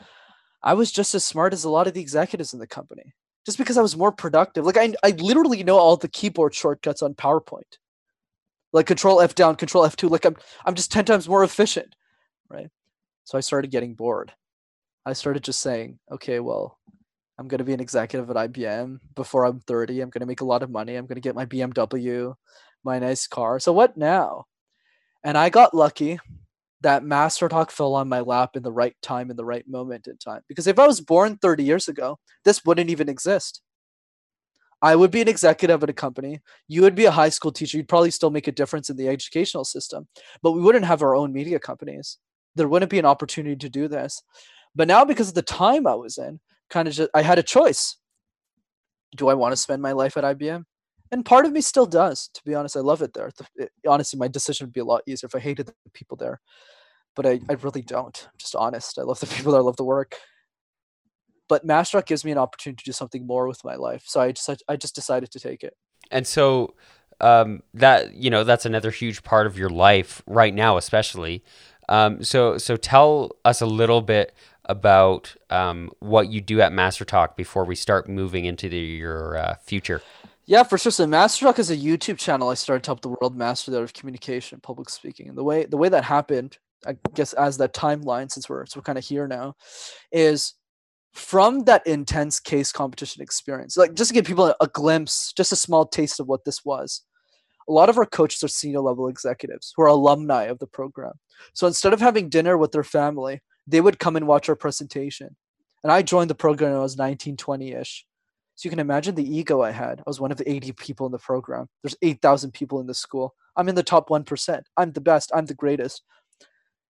[0.64, 3.14] I was just as smart as a lot of the executives in the company.
[3.46, 4.66] Just because I was more productive.
[4.66, 7.78] Like I I literally know all the keyboard shortcuts on PowerPoint.
[8.76, 10.10] Like control F down, control F2.
[10.10, 10.36] Like I'm
[10.66, 11.96] I'm just 10 times more efficient.
[12.50, 12.70] Right.
[13.24, 14.34] So I started getting bored.
[15.06, 16.78] I started just saying, okay, well,
[17.40, 20.02] I'm going to be an executive at IBM before I'm 30.
[20.02, 20.96] I'm going to make a lot of money.
[20.96, 22.36] I'm going to get my BMW,
[22.84, 23.62] my nice car.
[23.62, 24.46] So what now?
[25.24, 26.20] And I got lucky
[26.82, 30.08] that Master Talk fell on my lap in the right time, in the right moment
[30.08, 30.42] in time.
[30.50, 33.62] Because if I was born 30 years ago, this wouldn't even exist.
[34.86, 36.42] I would be an executive at a company.
[36.68, 37.76] You would be a high school teacher.
[37.76, 40.08] You'd probably still make a difference in the educational system,
[40.44, 42.20] but we wouldn't have our own media companies.
[42.54, 44.22] There wouldn't be an opportunity to do this.
[44.76, 47.44] But now, because of the time I was in, kind of just I had a
[47.44, 47.98] choice.
[49.18, 50.66] Do I want to spend my life at IBM?
[51.12, 52.30] And part of me still does.
[52.36, 53.32] To be honest, I love it there.
[53.56, 56.40] It, honestly, my decision would be a lot easier if I hated the people there.
[57.16, 58.22] But I, I really don't.
[58.24, 59.00] I'm just honest.
[59.00, 59.62] I love the people there.
[59.62, 60.16] I love the work.
[61.48, 64.04] But Mastertalk gives me an opportunity to do something more with my life.
[64.06, 65.76] So I just I just decided to take it.
[66.12, 66.76] And so
[67.22, 71.44] um, that you know that's another huge part of your life right now, especially.
[71.88, 74.34] Um, so so tell us a little bit
[74.66, 79.38] about um, what you do at Master Talk before we start moving into the, your
[79.38, 80.02] uh, future.
[80.46, 80.92] Yeah, for sure.
[80.92, 83.78] So Master Talk is a YouTube channel I started to help the world master the
[83.78, 85.28] art of communication, public speaking.
[85.28, 88.80] And the way the way that happened, I guess, as that timeline, since we're so
[88.80, 89.56] we're kind of here now,
[90.12, 90.54] is
[91.16, 93.78] from that intense case competition experience.
[93.78, 97.02] Like just to give people a, glimpse, just a small taste of what this was.
[97.68, 101.14] A lot of our coaches are senior level executives who are alumni of the program.
[101.54, 105.36] So instead of having dinner with their family, they would come and watch our presentation.
[105.84, 108.06] And I joined the program when I was 19, 20 ish.
[108.56, 110.00] So you can imagine the ego I had.
[110.00, 111.68] I was one of the 80 people in the program.
[111.82, 113.34] There's 8,000 people in the school.
[113.56, 114.62] I'm in the top 1%.
[114.78, 115.32] I'm the best.
[115.34, 116.04] I'm the greatest.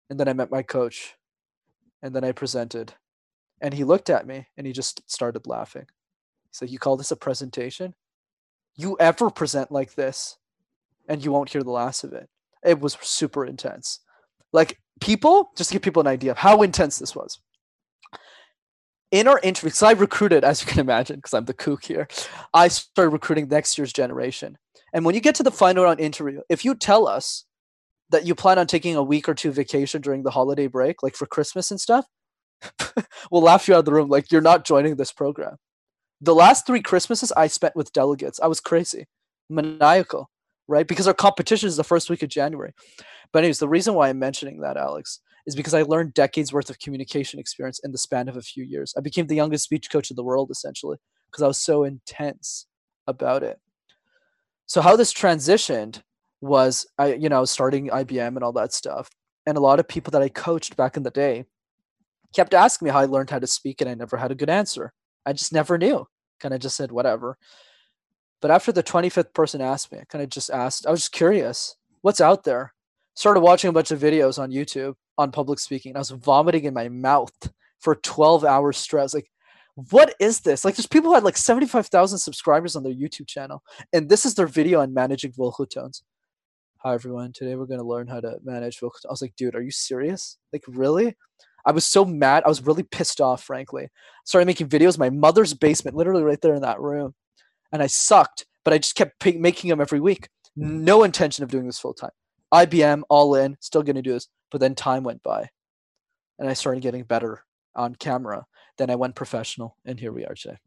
[0.10, 1.16] And then I met my coach.
[2.02, 2.94] And then I presented.
[3.62, 5.86] And he looked at me and he just started laughing.
[6.52, 7.94] Said, You call this a presentation?
[8.76, 10.38] You ever present like this
[11.08, 12.30] and you won't hear the last of it.
[12.64, 14.00] It was super intense.
[14.54, 17.40] Like people, just to give people an idea of how intense this was.
[19.12, 22.08] In our interview, because I recruited, as you can imagine, because I'm the kook here,
[22.54, 24.58] I started recruiting next year's generation.
[24.94, 27.46] And when you get to the final round interview, if you tell us
[28.12, 31.16] that you plan on taking a week or two vacation during the holiday break, like
[31.16, 32.06] for Christmas and stuff,
[33.32, 34.10] we'll laugh you out of the room.
[34.10, 35.58] Like you're not joining this program.
[36.22, 39.08] The last three Christmases I spent with delegates, I was crazy,
[39.50, 40.30] maniacal,
[40.68, 40.88] right?
[40.88, 42.74] Because our competition is the first week of January.
[43.32, 46.70] But anyways, the reason why I'm mentioning that, Alex, is because I learned decades worth
[46.70, 48.94] of communication experience in the span of a few years.
[48.98, 50.98] I became the youngest speech coach in the world essentially
[51.32, 52.66] because I was so intense
[53.08, 53.60] about it.
[54.66, 56.02] So how this transitioned
[56.42, 59.10] was I, you know, starting IBM and all that stuff.
[59.46, 61.46] And a lot of people that I coached back in the day
[62.34, 64.50] kept asking me how I learned how to speak, and I never had a good
[64.50, 64.94] answer.
[65.26, 66.06] I just never knew.
[66.40, 67.38] Kind of just said whatever.
[68.42, 71.12] But after the 25th person asked me, I kind of just asked, I was just
[71.12, 72.74] curious, what's out there?
[73.20, 75.94] started watching a bunch of videos on YouTube on public speaking.
[75.94, 77.34] I was vomiting in my mouth
[77.80, 79.14] for 12 hours straight.
[79.14, 79.30] like,
[79.92, 80.64] what is this?
[80.64, 83.62] Like, there's people who had like 75,000 subscribers on their YouTube channel,
[83.92, 86.04] and this is their video on managing vocal tones.
[86.78, 87.34] Hi, everyone.
[87.34, 89.06] Today we're going to learn how to manage vocal tones.
[89.10, 90.38] I was like, dude, are you serious?
[90.54, 91.18] Like, really?
[91.66, 92.44] I was so mad.
[92.46, 93.90] I was really pissed off, frankly.
[94.26, 97.14] Started making videos, my mother's basement, literally right there in that room.
[97.72, 100.30] And I sucked, but I just kept p- making them every week.
[100.56, 102.12] No intention of doing this full time.
[102.54, 104.28] IBM all in, still going to do this.
[104.52, 105.50] But then time went by,
[106.40, 107.46] and I started getting better
[107.76, 108.46] on camera.
[108.78, 110.58] Then I went professional, and here we are today.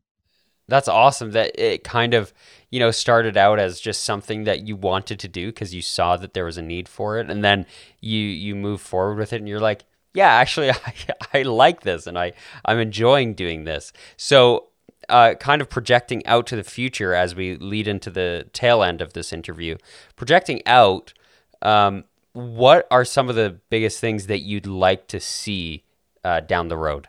[0.68, 2.32] That's awesome that it kind of,
[2.70, 6.16] you know, started out as just something that you wanted to do because you saw
[6.16, 7.66] that there was a need for it, and then
[8.00, 10.94] you you move forward with it, and you're like, yeah, actually, I,
[11.34, 12.32] I like this, and I
[12.64, 13.92] I'm enjoying doing this.
[14.16, 14.68] So
[15.08, 19.00] uh, kind of projecting out to the future as we lead into the tail end
[19.00, 19.76] of this interview,
[20.16, 21.12] projecting out,
[21.60, 25.84] um, what are some of the biggest things that you'd like to see
[26.24, 27.08] uh, down the road?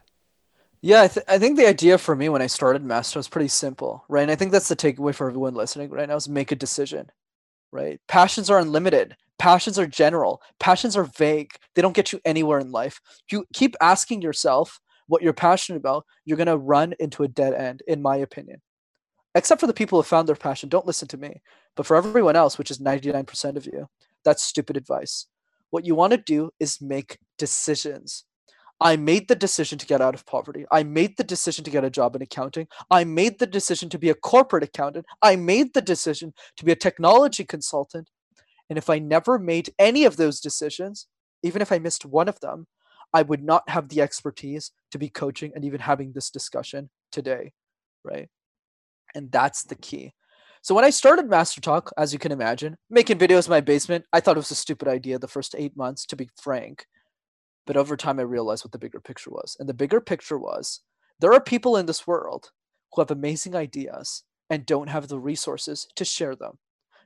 [0.82, 3.48] Yeah, I, th- I think the idea for me when I started Master was pretty
[3.48, 4.24] simple, right?
[4.24, 7.10] And I think that's the takeaway for everyone listening right now is make a decision,
[7.72, 8.02] right?
[8.08, 9.16] Passions are unlimited.
[9.40, 10.42] Passions are general.
[10.60, 11.52] Passions are vague.
[11.76, 13.02] They don't get you anywhere in life.
[13.32, 17.54] You keep asking yourself what you're passionate about, you're going to run into a dead
[17.54, 18.62] end, in my opinion.
[19.36, 21.42] Except for the people who found their passion, don't listen to me.
[21.76, 23.88] But for everyone else, which is 99% of you,
[24.24, 25.28] that's stupid advice.
[25.72, 28.26] What you want to do is make decisions.
[28.80, 30.66] I made the decision to get out of poverty.
[30.72, 32.68] I made the decision to get a job in accounting.
[32.92, 35.06] I made the decision to be a corporate accountant.
[35.22, 38.10] I made the decision to be a technology consultant.
[38.70, 41.08] And if I never made any of those decisions,
[41.44, 42.68] even if I missed one of them,
[43.14, 47.54] I would not have the expertise to be coaching and even having this discussion today,
[48.04, 48.30] right?
[49.14, 50.14] And that's the key.
[50.64, 54.06] So when I started Master Talk, as you can imagine, making videos in my basement,
[54.14, 56.86] I thought it was a stupid idea the first eight months, to be frank.
[57.68, 59.58] But over time, I realized what the bigger picture was.
[59.60, 60.82] And the bigger picture was
[61.20, 62.52] there are people in this world
[62.94, 66.60] who have amazing ideas and don't have the resources to share them.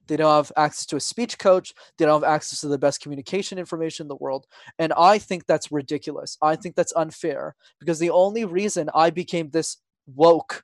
[0.07, 1.73] They don't have access to a speech coach.
[1.97, 4.47] They don't have access to the best communication information in the world.
[4.79, 6.37] And I think that's ridiculous.
[6.41, 9.77] I think that's unfair because the only reason I became this
[10.07, 10.63] woke,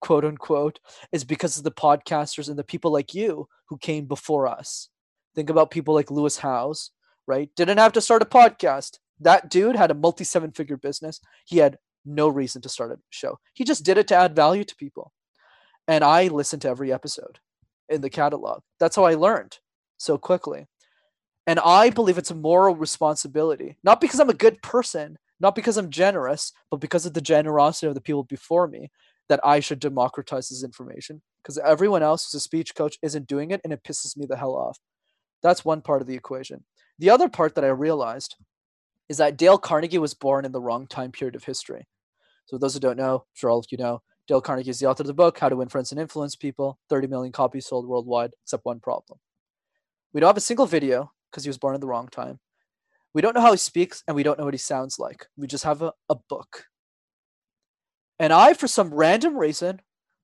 [0.00, 0.80] quote unquote,
[1.12, 4.88] is because of the podcasters and the people like you who came before us.
[5.34, 6.90] Think about people like Lewis Howes,
[7.26, 7.50] right?
[7.56, 8.98] Didn't have to start a podcast.
[9.20, 11.20] That dude had a multi seven figure business.
[11.44, 13.38] He had no reason to start a show.
[13.52, 15.12] He just did it to add value to people.
[15.86, 17.38] And I listened to every episode
[17.88, 18.62] in the catalog.
[18.78, 19.58] That's how I learned
[19.96, 20.66] so quickly.
[21.46, 25.76] And I believe it's a moral responsibility, not because I'm a good person, not because
[25.76, 28.90] I'm generous, but because of the generosity of the people before me,
[29.28, 31.22] that I should democratize this information.
[31.42, 34.36] Because everyone else who's a speech coach isn't doing it, and it pisses me the
[34.36, 34.78] hell off.
[35.42, 36.64] That's one part of the equation.
[36.98, 38.36] The other part that I realized
[39.08, 41.86] is that Dale Carnegie was born in the wrong time period of history.
[42.46, 45.02] So, those who don't know, I'm all of you know, Dale Carnegie is the author
[45.02, 46.78] of the book, How to Win Friends and Influence People.
[46.90, 49.18] 30 million copies sold worldwide, except one problem.
[50.12, 52.38] We don't have a single video because he was born in the wrong time.
[53.14, 55.26] We don't know how he speaks and we don't know what he sounds like.
[55.36, 56.66] We just have a, a book.
[58.18, 59.80] And I, for some random reason,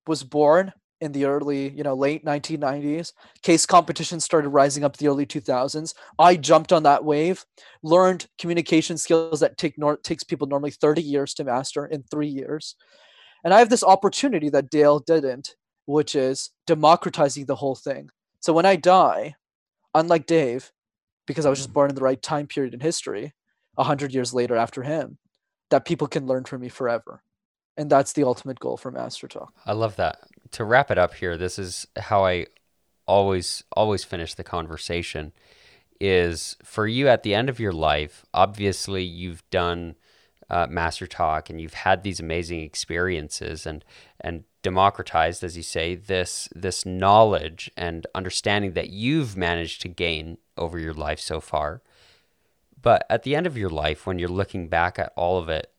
[0.06, 3.12] was born in the early, you know, late 1990s.
[3.42, 5.94] Case competition started rising up the early 2000s.
[6.18, 7.44] I jumped on that wave,
[7.82, 12.28] learned communication skills that take nor- takes people normally 30 years to master in three
[12.28, 12.76] years.
[13.44, 15.54] And I have this opportunity that Dale didn't,
[15.86, 18.08] which is democratizing the whole thing.
[18.40, 19.34] So when I die,
[19.94, 20.72] unlike Dave,
[21.26, 23.34] because I was just born in the right time period in history,
[23.76, 25.18] a hundred years later after him,
[25.70, 27.22] that people can learn from me forever.
[27.76, 29.52] And that's the ultimate goal for Master Talk.
[29.66, 30.18] I love that.
[30.52, 32.46] To wrap it up here, this is how I
[33.06, 35.32] always always finish the conversation
[36.00, 39.94] is for you at the end of your life, obviously you've done
[40.50, 43.84] uh, Master Talk, and you've had these amazing experiences and
[44.20, 50.38] and democratized, as you say, this this knowledge and understanding that you've managed to gain
[50.56, 51.82] over your life so far.
[52.80, 55.72] But at the end of your life, when you're looking back at all of it,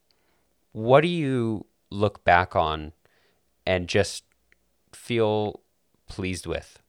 [0.72, 2.92] what do you look back on
[3.66, 4.24] and just
[4.92, 5.60] feel
[6.08, 6.80] pleased with?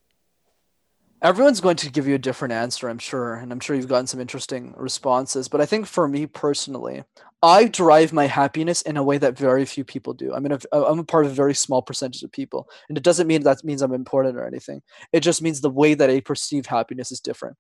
[1.22, 4.08] Everyone's going to give you a different answer, I'm sure, and I'm sure you've gotten
[4.08, 5.48] some interesting responses.
[5.48, 7.04] But I think for me personally,
[7.42, 10.34] I derive my happiness in a way that very few people do.
[10.34, 12.98] I mean, a, uh, I'm a part of a very small percentage of people, and
[12.98, 14.82] it doesn't mean that means I'm important or anything.
[15.14, 17.58] It just means the way that I perceive happiness is different.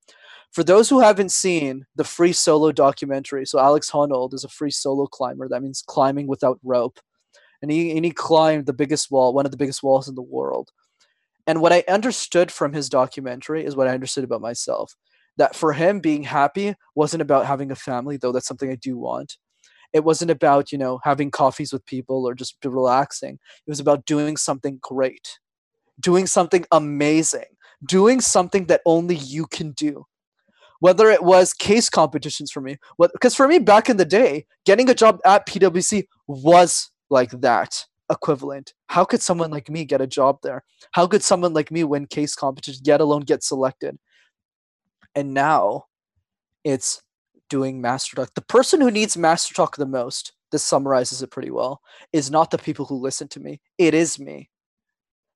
[0.51, 4.71] For those who haven't seen the free solo documentary, so Alex Honnold is a free
[4.71, 5.47] solo climber.
[5.47, 6.99] That means climbing without rope,
[7.61, 10.21] and he and he climbed the biggest wall, one of the biggest walls in the
[10.21, 10.71] world
[11.47, 14.95] and what I understood from his documentary is what I understood about myself.
[15.37, 18.97] That for him, being happy wasn't about having a family, though that's something I do
[18.97, 19.37] want.
[19.93, 23.35] It wasn't about, you know, having coffees with people or just relaxing.
[23.65, 25.39] It was about doing something great,
[25.99, 27.45] doing something amazing,
[27.87, 30.05] doing something that only you can do.
[30.79, 34.89] Whether it was case competitions for me, because for me back in the day, getting
[34.89, 38.73] a job at PwC was like that equivalent.
[38.87, 40.63] How could someone like me get a job there?
[40.91, 43.97] How could someone like me win case competition, yet alone get selected?
[45.15, 45.85] And now
[46.63, 47.01] it's
[47.49, 48.33] doing Master Talk.
[48.35, 51.81] The person who needs Master Talk the most, this summarizes it pretty well,
[52.13, 53.61] is not the people who listen to me.
[53.77, 54.49] It is me.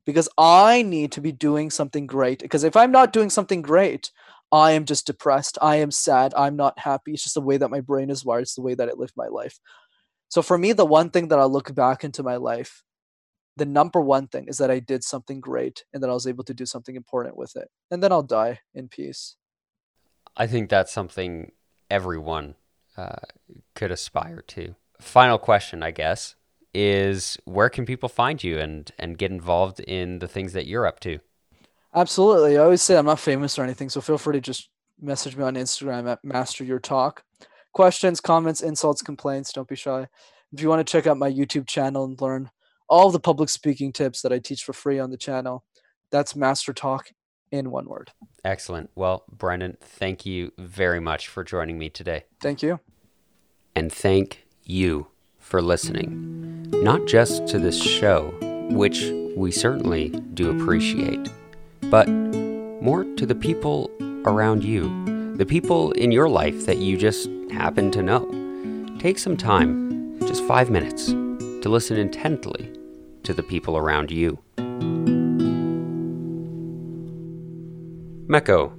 [0.05, 2.39] Because I need to be doing something great.
[2.39, 4.11] Because if I'm not doing something great,
[4.51, 5.57] I am just depressed.
[5.61, 6.34] I am sad.
[6.36, 7.13] I'm not happy.
[7.13, 8.43] It's just the way that my brain is wired.
[8.43, 9.59] It's the way that I live my life.
[10.32, 12.84] So for me, the one thing that I look back into my life,
[13.58, 16.46] the number one thing is that I did something great and that I was able
[16.46, 17.70] to do something important with it.
[17.92, 19.36] And then I'll die in peace.
[20.38, 21.52] I think that's something
[21.90, 22.56] everyone
[22.96, 23.18] uh,
[23.76, 24.76] could aspire to.
[25.02, 26.36] Final question, I guess,
[26.74, 30.88] is where can people find you and, and get involved in the things that you're
[30.88, 31.20] up to?
[31.94, 32.58] Absolutely.
[32.58, 34.70] I always say I'm not famous or anything, so feel free to just
[35.02, 37.26] message me on Instagram at Master Your Talk
[37.74, 39.53] questions, comments, insults, complaints.
[39.53, 40.07] Don't be shy.
[40.53, 42.49] If you want to check out my YouTube channel and learn
[42.89, 45.63] all the public speaking tips that I teach for free on the channel,
[46.11, 47.11] that's Master Talk
[47.51, 48.11] in one word.
[48.43, 48.89] Excellent.
[48.95, 52.26] Well, Brenden, thank you very much for joining me today.
[52.41, 52.80] Thank you.
[53.76, 55.07] And thank you
[55.38, 58.34] for listening, not just to this show,
[58.72, 61.30] which we certainly do appreciate,
[61.84, 63.89] but more to the people
[64.26, 68.26] around you, the people in your life that you just happen to know.
[68.99, 72.72] Take some time, just five minutes, to listen intently
[73.24, 74.39] to the people around you.
[78.28, 78.72] Meko,